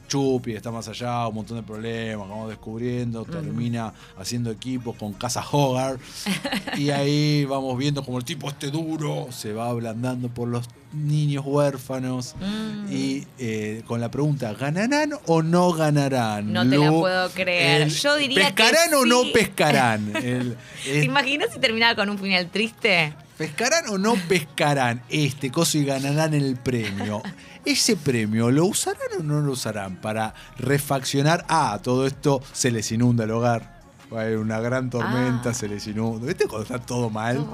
chupi, 0.06 0.52
está 0.52 0.70
más 0.70 0.86
allá, 0.86 1.26
un 1.28 1.34
montón 1.36 1.56
de 1.56 1.62
problemas, 1.62 2.28
vamos 2.28 2.50
descubriendo, 2.50 3.24
termina 3.24 3.92
haciendo 4.18 4.50
equipos 4.50 4.96
con 4.96 5.14
Casa 5.14 5.42
Hogar 5.50 5.96
y 6.76 6.90
ahí 6.90 7.46
vamos 7.46 7.76
viendo 7.78 8.04
como 8.04 8.18
el 8.18 8.24
tipo 8.24 8.48
este 8.50 8.70
duro 8.70 9.28
se 9.30 9.54
va 9.54 9.70
ablandando 9.70 10.28
por 10.28 10.46
los 10.48 10.66
niños 10.92 11.42
huérfanos 11.46 12.34
Mm. 12.38 12.92
y 12.92 13.26
eh, 13.38 13.82
con 13.86 14.00
la 14.00 14.10
pregunta, 14.10 14.52
¿ganarán 14.52 15.12
o 15.26 15.42
no 15.42 15.72
ganarán? 15.72 16.52
No 16.52 16.68
te 16.68 16.76
la 16.76 16.90
puedo 16.90 17.30
creer. 17.30 17.82
El- 17.82 17.90
Yo 17.90 18.14
diría 18.16 18.54
que 18.54 18.62
¿Pescarán 18.62 18.94
o 18.94 19.06
no 19.06 19.22
pescarán? 19.32 20.12
El- 20.22 20.56
¿Te 20.84 21.02
imaginas 21.04 21.48
si 21.52 21.58
terminaba 21.58 21.96
con 21.96 22.10
un 22.10 22.18
final 22.18 22.48
triste? 22.50 23.14
¿Pescarán 23.36 23.88
o 23.88 23.98
no 23.98 24.14
pescarán 24.28 25.02
este 25.08 25.50
coso 25.50 25.76
y 25.78 25.84
ganarán 25.84 26.34
el 26.34 26.56
premio? 26.56 27.20
¿Ese 27.64 27.96
premio 27.96 28.50
lo 28.52 28.66
usarán 28.66 29.00
o 29.18 29.22
no 29.24 29.40
lo 29.40 29.52
usarán 29.52 29.96
para 29.96 30.34
refaccionar? 30.56 31.44
Ah, 31.48 31.80
todo 31.82 32.06
esto 32.06 32.40
se 32.52 32.70
les 32.70 32.92
inunda 32.92 33.24
el 33.24 33.32
hogar. 33.32 33.80
Hay 34.16 34.34
una 34.34 34.60
gran 34.60 34.88
tormenta, 34.90 35.50
Ah. 35.50 35.54
se 35.54 35.66
les 35.66 35.84
inunda. 35.88 36.26
¿Viste 36.28 36.46
cuando 36.46 36.62
está 36.62 36.78
todo 36.78 37.10
mal? 37.10 37.44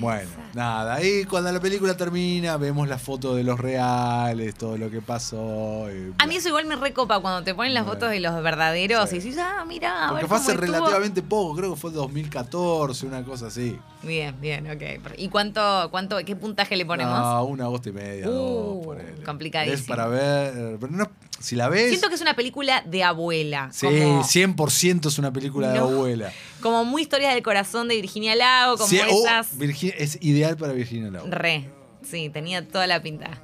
Bueno, 0.00 0.30
nada. 0.54 0.94
Ahí 0.94 1.24
cuando 1.24 1.52
la 1.52 1.60
película 1.60 1.96
termina, 1.96 2.56
vemos 2.56 2.88
las 2.88 3.00
fotos 3.02 3.36
de 3.36 3.44
los 3.44 3.58
reales, 3.58 4.54
todo 4.54 4.76
lo 4.78 4.90
que 4.90 5.00
pasó. 5.00 5.88
y 5.90 6.12
A 6.18 6.26
mí 6.26 6.36
eso 6.36 6.48
igual 6.48 6.66
me 6.66 6.76
recopa 6.76 7.20
cuando 7.20 7.42
te 7.44 7.54
ponen 7.54 7.74
las 7.74 7.84
Bueno. 7.84 7.94
fotos 8.00 8.10
de 8.10 8.20
los 8.20 8.42
verdaderos 8.42 9.08
Sí. 9.10 9.16
y 9.16 9.20
dices, 9.20 9.38
ah, 9.42 9.64
mira, 9.66 10.06
a 10.06 10.08
Porque 10.08 10.22
ver 10.24 10.28
fue 10.28 10.36
hace 10.38 10.54
relativamente 10.56 11.22
poco, 11.22 11.56
creo 11.56 11.74
que 11.74 11.80
fue 11.80 11.90
2014, 11.90 13.06
una 13.06 13.24
cosa 13.24 13.46
así. 13.48 13.78
Bien, 14.02 14.34
bien, 14.40 14.70
ok. 14.70 15.12
¿Y 15.18 15.28
cuánto, 15.28 15.88
cuánto, 15.90 16.16
qué 16.24 16.34
puntaje 16.36 16.76
le 16.76 16.86
ponemos? 16.86 17.18
No, 17.18 17.44
una 17.44 17.64
agosto 17.64 17.88
y 17.88 17.92
media, 17.92 18.28
Uh, 18.28 18.32
dos, 18.94 18.96
complicadísimo. 19.24 19.78
Es 19.80 19.86
para 19.86 20.06
ver. 20.06 20.76
Pero 20.80 20.92
no, 20.92 21.04
si 21.40 21.56
la 21.56 21.68
ves. 21.68 21.88
Siento 21.88 22.08
que 22.08 22.14
es 22.14 22.20
una 22.20 22.34
película 22.36 22.82
de 22.86 23.02
abuela. 23.02 23.70
Sí, 23.72 23.86
como, 23.86 24.22
100% 24.22 25.08
es 25.08 25.18
una 25.18 25.32
película 25.32 25.72
de 25.72 25.78
abuela. 25.78 26.32
como 26.60 26.84
muy 26.84 27.02
historias 27.02 27.34
del 27.34 27.42
corazón 27.42 27.88
de 27.88 27.96
Virginia 27.96 28.36
Lago, 28.36 28.76
como 28.76 28.88
Sí, 28.88 29.00
oh. 29.10 29.24
Virgi- 29.56 29.94
es 29.98 30.18
ideal 30.20 30.56
para 30.56 30.72
Virginia 30.74 31.10
Lago. 31.10 31.26
Re, 31.30 31.68
sí, 32.08 32.28
tenía 32.28 32.66
toda 32.68 32.86
la 32.86 33.02
pinta. 33.02 33.42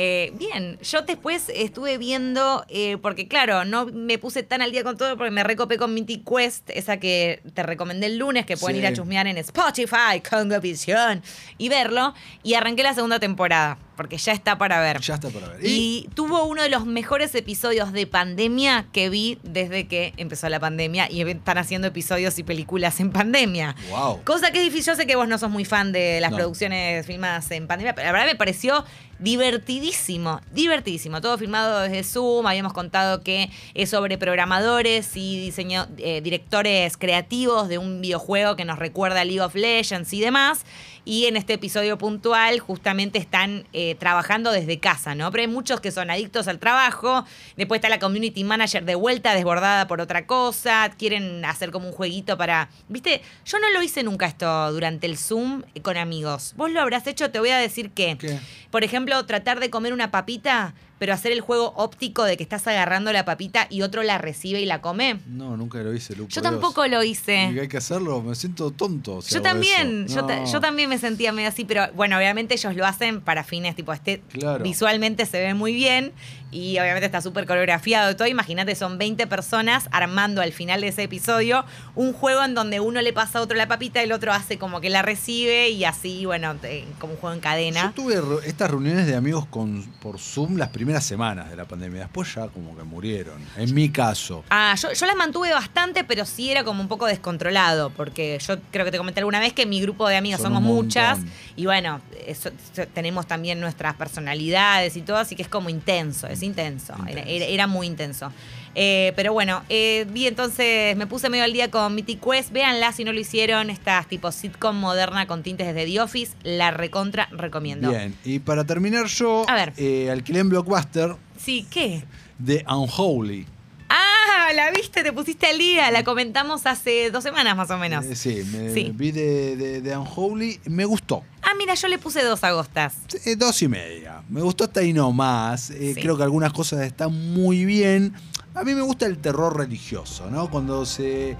Eh, 0.00 0.32
bien, 0.38 0.78
yo 0.80 1.02
después 1.02 1.50
estuve 1.52 1.98
viendo, 1.98 2.64
eh, 2.68 2.98
porque 3.02 3.26
claro, 3.26 3.64
no 3.64 3.86
me 3.86 4.16
puse 4.18 4.44
tan 4.44 4.62
al 4.62 4.70
día 4.70 4.84
con 4.84 4.96
todo 4.96 5.16
porque 5.16 5.32
me 5.32 5.42
recopé 5.42 5.76
con 5.76 5.92
Mythic 5.92 6.22
Quest, 6.28 6.70
esa 6.70 6.98
que 6.98 7.40
te 7.54 7.64
recomendé 7.64 8.06
el 8.06 8.16
lunes, 8.18 8.46
que 8.46 8.56
pueden 8.56 8.76
Sí. 8.76 8.80
ir 8.82 8.86
a 8.86 8.92
chusmear 8.92 9.26
en 9.26 9.38
Spotify, 9.38 10.20
Congovisión, 10.28 11.22
y 11.56 11.68
verlo. 11.68 12.14
Y 12.44 12.54
arranqué 12.54 12.84
la 12.84 12.94
segunda 12.94 13.18
temporada, 13.18 13.78
porque 13.98 14.16
ya 14.16 14.32
está 14.32 14.56
para 14.56 14.80
ver. 14.80 15.00
Ya 15.00 15.14
está 15.16 15.28
para 15.28 15.48
ver. 15.48 15.66
Y, 15.66 16.06
Y 16.06 16.08
tuvo 16.14 16.44
uno 16.44 16.62
de 16.62 16.70
los 16.70 16.86
mejores 16.86 17.34
episodios 17.34 17.92
de 17.92 18.06
pandemia 18.06 18.86
que 18.92 19.10
vi 19.10 19.38
desde 19.42 19.86
que 19.88 20.14
empezó 20.16 20.48
la 20.48 20.58
pandemia 20.60 21.10
y 21.10 21.20
están 21.28 21.58
haciendo 21.58 21.88
episodios 21.88 22.38
y 22.38 22.44
películas 22.44 23.00
en 23.00 23.10
pandemia. 23.12 23.76
wow. 23.90 24.22
Cosa 24.24 24.50
que 24.52 24.58
es 24.58 24.64
difícil. 24.64 24.94
Yo 24.94 24.96
sé 24.96 25.06
que 25.06 25.16
vos 25.16 25.28
no 25.28 25.36
sos 25.36 25.50
muy 25.50 25.66
fan 25.66 25.92
de 25.92 26.20
las 26.22 26.30
No. 26.30 26.38
producciones 26.38 27.04
filmadas 27.04 27.50
en 27.50 27.66
pandemia, 27.66 27.94
pero 27.94 28.06
la 28.06 28.12
verdad 28.12 28.26
me 28.28 28.36
pareció 28.36 28.84
divertidísimo, 29.18 30.40
divertidísimo. 30.52 31.20
Todo 31.20 31.38
filmado 31.38 31.80
desde 31.80 32.04
Zoom. 32.04 32.46
Habíamos 32.46 32.72
contado 32.72 33.22
que 33.22 33.50
es 33.74 33.90
sobre 33.90 34.18
programadores 34.18 35.16
y 35.16 35.40
diseño, 35.40 35.86
eh, 35.98 36.20
directores 36.20 36.96
creativos 36.96 37.68
de 37.68 37.78
un 37.78 38.00
videojuego 38.00 38.56
que 38.56 38.64
nos 38.64 38.78
recuerda 38.78 39.22
a 39.22 39.24
League 39.24 39.40
of 39.40 39.54
Legends 39.54 40.12
y 40.12 40.20
demás. 40.20 40.64
Y 41.08 41.24
en 41.24 41.38
este 41.38 41.54
episodio 41.54 41.96
puntual 41.96 42.60
justamente 42.60 43.18
están 43.18 43.66
eh, 43.72 43.94
trabajando 43.94 44.52
desde 44.52 44.78
casa, 44.78 45.14
¿no? 45.14 45.30
Pero 45.30 45.40
hay 45.40 45.48
muchos 45.48 45.80
que 45.80 45.90
son 45.90 46.10
adictos 46.10 46.48
al 46.48 46.58
trabajo. 46.58 47.24
Después 47.56 47.78
está 47.78 47.88
la 47.88 47.98
community 47.98 48.44
manager 48.44 48.84
de 48.84 48.94
vuelta, 48.94 49.34
desbordada 49.34 49.86
por 49.86 50.02
otra 50.02 50.26
cosa. 50.26 50.90
Quieren 50.98 51.46
hacer 51.46 51.70
como 51.70 51.86
un 51.86 51.94
jueguito 51.94 52.36
para... 52.36 52.68
Viste, 52.90 53.22
yo 53.46 53.58
no 53.58 53.70
lo 53.70 53.82
hice 53.82 54.02
nunca 54.02 54.26
esto 54.26 54.70
durante 54.70 55.06
el 55.06 55.16
Zoom 55.16 55.62
con 55.80 55.96
amigos. 55.96 56.52
Vos 56.58 56.70
lo 56.70 56.82
habrás 56.82 57.06
hecho, 57.06 57.30
te 57.30 57.38
voy 57.40 57.48
a 57.48 57.56
decir 57.56 57.88
que... 57.92 58.18
¿Qué? 58.18 58.38
Por 58.70 58.84
ejemplo, 58.84 59.24
tratar 59.24 59.60
de 59.60 59.70
comer 59.70 59.94
una 59.94 60.10
papita, 60.10 60.74
pero 60.98 61.12
hacer 61.14 61.32
el 61.32 61.40
juego 61.40 61.72
óptico 61.76 62.24
de 62.24 62.36
que 62.36 62.42
estás 62.42 62.66
agarrando 62.66 63.12
la 63.12 63.24
papita 63.24 63.66
y 63.70 63.82
otro 63.82 64.02
la 64.02 64.18
recibe 64.18 64.60
y 64.60 64.66
la 64.66 64.80
come. 64.80 65.20
No, 65.26 65.56
nunca 65.56 65.78
lo 65.78 65.94
hice, 65.94 66.16
Lu. 66.16 66.28
Yo 66.28 66.42
tampoco 66.42 66.82
Dios. 66.84 66.96
lo 66.96 67.04
Y 67.04 67.10
hice. 67.10 67.50
que 67.54 67.60
hay 67.62 67.68
que 67.68 67.76
hacerlo, 67.76 68.22
me 68.22 68.34
siento 68.34 68.70
tonto. 68.70 69.22
si 69.22 69.34
Yo 69.34 69.42
también, 69.42 70.06
yo, 70.08 70.24
ta- 70.24 70.44
yo 70.44 70.60
también 70.60 70.88
me 70.88 70.98
sentía 70.98 71.32
medio 71.32 71.48
así, 71.48 71.64
pero 71.64 71.86
bueno, 71.94 72.16
obviamente 72.16 72.54
ellos 72.54 72.74
lo 72.74 72.86
hacen 72.86 73.20
para 73.20 73.44
fines 73.44 73.76
tipo 73.76 73.92
este 73.92 74.20
Claro. 74.32 74.62
visualmente 74.64 75.24
se 75.26 75.38
ve 75.40 75.54
muy 75.54 75.72
bien 75.72 76.12
y 76.50 76.78
obviamente 76.78 77.04
está 77.06 77.20
súper 77.20 77.46
coreografiado 77.46 78.10
y 78.10 78.14
todo. 78.14 78.26
Imagínate, 78.26 78.74
son 78.74 78.96
20 78.98 79.26
personas 79.26 79.88
armando 79.92 80.40
al 80.40 80.52
final 80.52 80.80
de 80.80 80.88
ese 80.88 81.02
episodio 81.02 81.64
un 81.94 82.12
juego 82.12 82.42
en 82.42 82.54
donde 82.54 82.80
uno 82.80 83.02
le 83.02 83.12
pasa 83.12 83.38
a 83.38 83.42
otro 83.42 83.56
la 83.56 83.68
papita 83.68 84.00
y 84.00 84.04
el 84.04 84.12
otro 84.12 84.32
hace 84.32 84.58
como 84.58 84.80
que 84.80 84.88
la 84.90 85.02
recibe 85.02 85.68
y 85.70 85.84
así, 85.84 86.24
bueno, 86.26 86.56
te- 86.56 86.84
como 86.98 87.12
un 87.14 87.18
juego 87.18 87.34
en 87.34 87.40
Yo 87.40 87.42
cadena. 87.42 87.92
tuve 87.94 88.20
re- 88.20 88.48
estas 88.48 88.70
reuniones 88.70 89.06
de 89.06 89.14
amigos 89.14 89.46
con, 89.46 89.82
por 90.00 90.18
Zoom 90.18 90.56
las 90.56 90.68
primeras 90.70 90.87
semanas 91.04 91.50
de 91.50 91.56
la 91.56 91.64
pandemia. 91.66 92.00
Después 92.00 92.34
ya 92.34 92.48
como 92.48 92.76
que 92.76 92.82
murieron. 92.84 93.40
En 93.56 93.74
mi 93.74 93.88
caso. 93.90 94.44
Ah, 94.50 94.74
yo, 94.80 94.92
yo 94.92 95.06
las 95.06 95.16
mantuve 95.16 95.52
bastante, 95.52 96.04
pero 96.04 96.24
sí 96.24 96.50
era 96.50 96.64
como 96.64 96.80
un 96.80 96.88
poco 96.88 97.06
descontrolado, 97.06 97.90
porque 97.90 98.38
yo 98.46 98.56
creo 98.70 98.84
que 98.84 98.90
te 98.90 98.98
comenté 98.98 99.20
alguna 99.20 99.40
vez 99.40 99.52
que 99.52 99.66
mi 99.66 99.80
grupo 99.80 100.08
de 100.08 100.16
amigas 100.16 100.40
Son 100.40 100.52
somos 100.54 100.62
muchas, 100.62 101.18
y 101.56 101.64
bueno, 101.66 102.00
eso- 102.26 102.50
tenemos 102.94 103.26
también 103.26 103.60
nuestras 103.60 103.94
personalidades 103.94 104.96
y 104.96 105.02
todo, 105.02 105.16
así 105.18 105.36
que 105.36 105.42
es 105.42 105.48
como 105.48 105.68
intenso, 105.70 106.26
es 106.26 106.42
intenso, 106.42 106.94
Era, 106.94 107.10
Intenso. 107.10 107.28
era- 107.30 107.44
era 107.46 107.66
muy 107.66 107.86
intenso. 107.86 108.32
Eh, 108.74 109.12
pero 109.16 109.32
bueno, 109.32 109.62
eh, 109.68 110.06
vi 110.10 110.26
entonces, 110.26 110.96
me 110.96 111.06
puse 111.06 111.28
medio 111.30 111.44
al 111.44 111.52
día 111.52 111.70
con 111.70 111.94
Mythic 111.94 112.20
Quest, 112.22 112.50
véanla 112.52 112.92
si 112.92 113.04
no 113.04 113.12
lo 113.12 113.20
hicieron, 113.20 113.70
estas 113.70 114.06
tipo 114.08 114.30
sitcom 114.30 114.76
moderna 114.76 115.26
con 115.26 115.42
tintes 115.42 115.66
desde 115.66 115.90
The 115.90 116.00
Office, 116.00 116.32
la 116.44 116.70
recontra 116.70 117.28
recomiendo. 117.32 117.90
Bien. 117.90 118.14
Y 118.24 118.38
para 118.40 118.64
terminar 118.64 119.06
yo, 119.06 119.44
A 119.48 119.54
ver. 119.54 119.72
eh, 119.76 120.10
alquilé 120.10 120.40
en 120.40 120.48
Blockbuster 120.50 121.16
Sí, 121.42 121.66
¿qué? 121.70 122.04
de 122.38 122.64
Unholy. 122.68 123.46
Ah, 123.90 124.52
la 124.54 124.70
viste, 124.70 125.02
te 125.02 125.12
pusiste 125.12 125.46
al 125.46 125.58
día, 125.58 125.90
la 125.90 126.04
comentamos 126.04 126.66
hace 126.66 127.10
dos 127.10 127.24
semanas 127.24 127.56
más 127.56 127.70
o 127.70 127.78
menos. 127.78 128.04
Eh, 128.04 128.14
sí, 128.16 128.42
me 128.52 128.72
Sí. 128.74 128.92
vi 128.94 129.12
de, 129.12 129.56
de, 129.56 129.80
de 129.80 129.96
Unholy. 129.96 130.60
Me 130.66 130.84
gustó. 130.84 131.24
Ah, 131.42 131.52
mira, 131.58 131.72
yo 131.74 131.88
le 131.88 131.98
puse 131.98 132.22
dos 132.22 132.44
agostas. 132.44 132.94
Eh, 133.24 133.34
dos 133.34 133.60
y 133.62 133.68
media. 133.68 134.22
Me 134.28 134.42
gustó 134.42 134.64
hasta 134.64 134.80
ahí 134.80 134.92
nomás. 134.92 135.70
Eh, 135.70 135.92
Sí. 135.94 136.02
Creo 136.02 136.16
que 136.18 136.22
algunas 136.22 136.52
cosas 136.52 136.80
están 136.82 137.12
muy 137.32 137.64
bien. 137.64 138.12
A 138.58 138.64
mí 138.64 138.74
me 138.74 138.82
gusta 138.82 139.06
el 139.06 139.18
terror 139.18 139.56
religioso, 139.56 140.28
¿no? 140.32 140.50
Cuando 140.50 140.84
se 140.84 141.36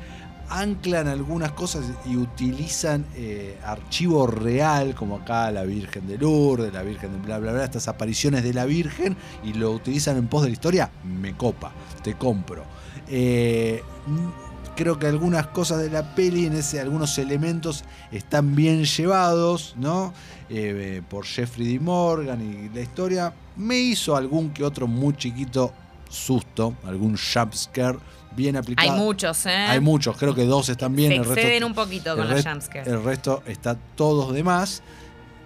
anclan 0.50 1.08
algunas 1.08 1.50
cosas 1.50 1.84
y 2.06 2.16
utilizan 2.16 3.04
eh, 3.16 3.58
archivo 3.64 4.28
real, 4.28 4.94
como 4.94 5.16
acá 5.16 5.50
la 5.50 5.64
Virgen 5.64 6.06
de 6.06 6.16
Lourdes, 6.16 6.72
la 6.72 6.84
Virgen 6.84 7.10
de 7.14 7.18
bla, 7.18 7.40
bla, 7.40 7.52
bla, 7.52 7.64
estas 7.64 7.88
apariciones 7.88 8.44
de 8.44 8.54
la 8.54 8.66
Virgen, 8.66 9.16
y 9.42 9.54
lo 9.54 9.72
utilizan 9.72 10.16
en 10.16 10.28
pos 10.28 10.42
de 10.42 10.50
la 10.50 10.52
historia, 10.52 10.92
me 11.02 11.36
copa, 11.36 11.72
te 12.04 12.14
compro. 12.14 12.62
Eh, 13.08 13.82
creo 14.76 14.96
que 15.00 15.08
algunas 15.08 15.48
cosas 15.48 15.78
de 15.78 15.90
la 15.90 16.14
peli, 16.14 16.46
en 16.46 16.52
ese, 16.52 16.78
algunos 16.78 17.18
elementos 17.18 17.82
están 18.12 18.54
bien 18.54 18.84
llevados, 18.84 19.74
¿no? 19.76 20.14
Eh, 20.50 21.02
por 21.10 21.26
Jeffrey 21.26 21.66
D. 21.66 21.80
Morgan 21.80 22.40
y 22.40 22.72
la 22.72 22.80
historia. 22.80 23.34
Me 23.56 23.76
hizo 23.76 24.14
algún 24.14 24.50
que 24.50 24.62
otro 24.62 24.86
muy 24.86 25.16
chiquito 25.16 25.72
susto, 26.08 26.74
algún 26.84 27.16
jumpscare 27.16 27.98
bien 28.32 28.56
aplicado. 28.56 28.90
Hay 28.90 28.98
muchos, 28.98 29.46
¿eh? 29.46 29.50
Hay 29.50 29.80
muchos, 29.80 30.16
creo 30.16 30.34
que 30.34 30.44
dos 30.44 30.68
están 30.68 30.94
bien. 30.94 31.10
Se 31.10 31.16
el 31.16 31.24
resto, 31.24 31.66
un 31.66 31.74
poquito 31.74 32.16
con 32.16 32.28
los 32.28 32.44
jumpscares. 32.44 32.86
El 32.86 33.02
resto 33.02 33.42
está 33.46 33.76
todos 33.96 34.32
de 34.32 34.42
más. 34.42 34.82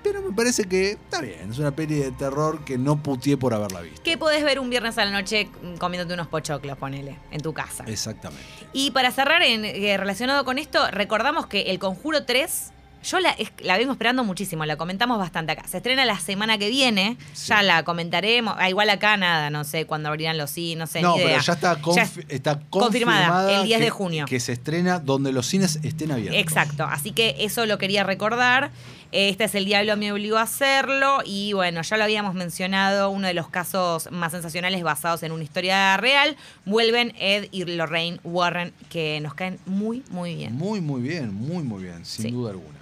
Pero 0.03 0.21
me 0.21 0.33
parece 0.35 0.65
que 0.65 0.93
está 0.93 1.21
bien. 1.21 1.53
Es 1.53 1.59
una 1.59 1.71
peli 1.71 1.95
de 1.95 2.11
terror 2.11 2.65
que 2.65 2.77
no 2.77 3.01
putié 3.01 3.37
por 3.37 3.55
haberla 3.55 3.81
visto. 3.83 4.03
¿Qué 4.03 4.19
podés 4.19 4.43
ver 4.43 4.59
un 4.59 4.69
viernes 4.69 4.99
a 4.99 5.05
la 5.05 5.13
noche 5.13 5.49
comiéndote 5.79 6.15
unos 6.15 6.27
pochoclos, 6.27 6.77
ponele, 6.77 7.19
en 7.31 7.41
tu 7.41 7.53
casa? 7.53 7.85
Exactamente. 7.87 8.45
Y 8.73 8.91
para 8.91 9.13
cerrar, 9.13 9.43
en, 9.43 9.65
eh, 9.65 9.97
relacionado 9.97 10.45
con 10.45 10.59
esto, 10.59 10.91
recordamos 10.91 11.47
que 11.47 11.71
El 11.71 11.79
Conjuro 11.79 12.25
3 12.25 12.73
Yo 13.05 13.21
la, 13.21 13.31
es- 13.31 13.53
la 13.63 13.77
vengo 13.79 13.93
esperando 13.93 14.25
muchísimo, 14.25 14.65
la 14.65 14.77
comentamos 14.77 15.19
bastante 15.19 15.53
acá. 15.53 15.67
Se 15.69 15.79
estrena 15.79 16.05
la 16.05 16.19
semana 16.19 16.59
que 16.59 16.69
viene, 16.71 17.17
Sí. 17.33 17.49
ya 17.49 17.63
la 17.63 17.83
comentaremos. 17.85 18.55
Ah, 18.59 18.69
igual 18.71 18.89
acá 18.91 19.17
nada, 19.17 19.51
no 19.51 19.65
sé 19.65 19.87
cuándo 19.87 20.09
abrirán 20.09 20.39
los 20.39 20.51
cines, 20.51 20.79
no 20.79 20.87
sé. 20.87 21.03
no, 21.03 21.17
ni 21.17 21.23
pero 21.25 21.41
ya 21.41 21.53
está, 21.53 21.79
confi- 21.81 21.95
Ya- 21.97 22.35
está 22.35 22.61
confirmada, 22.71 23.27
confirmada. 23.29 23.61
el 23.61 23.67
10 23.67 23.81
de 23.81 23.91
junio. 23.91 24.25
Que 24.27 24.41
se 24.41 24.53
estrena 24.53 24.99
donde 24.99 25.33
los 25.33 25.47
cines 25.47 25.81
estén 25.83 26.13
abiertos. 26.13 26.41
Exacto, 26.41 26.85
así 26.85 27.13
que 27.13 27.37
eso 27.41 27.67
lo 27.67 27.79
quería 27.79 28.05
recordar. 28.05 28.71
Este 29.11 29.45
es 29.45 29.55
el 29.55 29.67
Diablo 29.67 29.95
me 29.99 30.11
obligó 30.11 30.39
a 30.39 30.43
hacerlo 30.43 31.19
y 31.25 31.53
bueno, 31.53 31.83
ya 31.83 31.99
lo 31.99 32.05
habíamos 32.05 32.35
mencionado, 32.35 33.11
uno 33.11 33.27
de 33.27 33.35
los 33.35 33.47
casos 33.49 34.09
más 34.11 34.33
sensacionales 34.33 34.83
basados 34.83 35.23
en 35.23 35.33
una 35.33 35.45
historia 35.45 35.95
real. 35.99 36.35
Vuelven 36.65 37.13
Ed 37.19 37.49
y 37.51 37.65
Lorraine 37.67 38.21
Warren, 38.25 38.73
que 38.89 39.21
nos 39.21 39.35
caen 39.35 39.59
muy, 39.67 40.03
muy 40.09 40.35
bien. 40.37 40.55
Muy, 40.57 40.81
muy 40.81 41.03
bien, 41.03 41.35
muy, 41.35 41.63
muy 41.63 41.83
bien, 41.83 42.07
sin 42.07 42.25
Sí. 42.27 42.31
duda 42.31 42.53
alguna. 42.53 42.79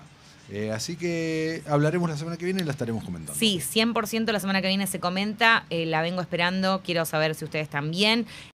Eh, 0.52 0.72
así 0.72 0.96
que 0.96 1.62
hablaremos 1.68 2.10
la 2.10 2.16
semana 2.16 2.36
que 2.36 2.44
viene 2.44 2.62
y 2.62 2.64
la 2.64 2.72
estaremos 2.72 3.04
comentando. 3.04 3.38
Sí, 3.38 3.60
100% 3.60 4.32
la 4.32 4.40
semana 4.40 4.60
que 4.60 4.68
viene 4.68 4.86
se 4.86 4.98
comenta, 4.98 5.64
eh, 5.70 5.86
la 5.86 6.02
vengo 6.02 6.20
esperando, 6.20 6.80
quiero 6.84 7.04
saber 7.04 7.34
si 7.34 7.44
ustedes 7.44 7.68
también. 7.68 8.26